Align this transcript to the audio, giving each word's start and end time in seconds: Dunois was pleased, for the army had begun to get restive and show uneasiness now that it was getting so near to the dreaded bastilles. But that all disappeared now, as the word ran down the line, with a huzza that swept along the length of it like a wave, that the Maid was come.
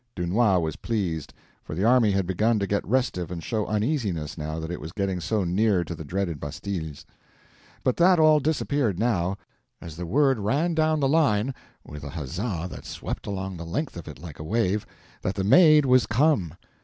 Dunois 0.15 0.57
was 0.57 0.77
pleased, 0.77 1.31
for 1.63 1.75
the 1.75 1.83
army 1.85 2.09
had 2.09 2.25
begun 2.25 2.57
to 2.57 2.65
get 2.65 2.83
restive 2.87 3.29
and 3.29 3.43
show 3.43 3.67
uneasiness 3.67 4.35
now 4.35 4.59
that 4.59 4.71
it 4.71 4.81
was 4.81 4.91
getting 4.93 5.19
so 5.19 5.43
near 5.43 5.83
to 5.83 5.93
the 5.93 6.03
dreaded 6.03 6.39
bastilles. 6.39 7.05
But 7.83 7.97
that 7.97 8.17
all 8.17 8.39
disappeared 8.39 8.97
now, 8.97 9.37
as 9.79 9.97
the 9.97 10.07
word 10.07 10.39
ran 10.39 10.73
down 10.73 11.01
the 11.01 11.07
line, 11.07 11.53
with 11.85 12.03
a 12.03 12.09
huzza 12.09 12.67
that 12.71 12.85
swept 12.85 13.27
along 13.27 13.57
the 13.57 13.63
length 13.63 13.95
of 13.95 14.07
it 14.07 14.17
like 14.17 14.39
a 14.39 14.43
wave, 14.43 14.87
that 15.21 15.35
the 15.35 15.43
Maid 15.43 15.85
was 15.85 16.07
come. 16.07 16.55